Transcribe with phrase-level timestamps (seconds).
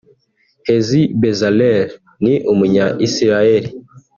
[0.67, 1.87] Hezi Bezalel
[2.23, 3.65] ni Umunya-Israel